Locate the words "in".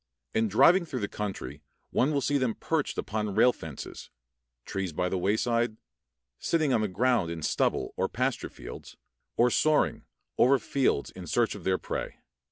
0.33-0.47, 7.29-7.43, 11.11-11.27